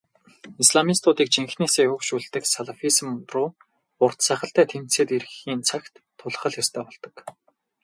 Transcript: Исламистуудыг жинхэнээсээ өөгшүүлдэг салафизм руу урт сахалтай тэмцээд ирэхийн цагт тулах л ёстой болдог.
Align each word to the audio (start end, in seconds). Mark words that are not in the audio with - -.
Исламистуудыг 0.63 1.27
жинхэнээсээ 1.35 1.85
өөгшүүлдэг 1.93 2.43
салафизм 2.53 3.07
руу 3.33 3.49
урт 4.03 4.19
сахалтай 4.27 4.65
тэмцээд 4.69 5.09
ирэхийн 5.17 5.61
цагт 5.69 5.93
тулах 6.19 6.43
л 6.51 6.55
ёстой 6.61 6.83
болдог. 6.85 7.15